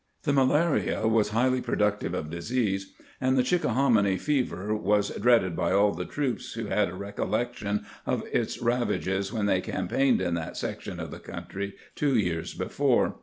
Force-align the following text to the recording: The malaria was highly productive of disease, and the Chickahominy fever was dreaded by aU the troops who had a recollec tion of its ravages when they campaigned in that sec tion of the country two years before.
The 0.23 0.33
malaria 0.33 1.07
was 1.07 1.29
highly 1.29 1.61
productive 1.61 2.15
of 2.15 2.31
disease, 2.31 2.91
and 3.21 3.37
the 3.37 3.43
Chickahominy 3.43 4.17
fever 4.17 4.75
was 4.75 5.11
dreaded 5.11 5.55
by 5.55 5.71
aU 5.73 5.91
the 5.93 6.05
troops 6.05 6.53
who 6.53 6.65
had 6.65 6.89
a 6.89 6.93
recollec 6.95 7.53
tion 7.57 7.85
of 8.07 8.23
its 8.33 8.59
ravages 8.59 9.31
when 9.31 9.45
they 9.45 9.61
campaigned 9.61 10.19
in 10.19 10.33
that 10.33 10.57
sec 10.57 10.81
tion 10.81 10.99
of 10.99 11.11
the 11.11 11.19
country 11.19 11.75
two 11.93 12.15
years 12.17 12.55
before. 12.55 13.17